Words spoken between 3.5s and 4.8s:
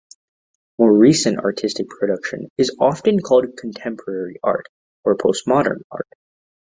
contemporary art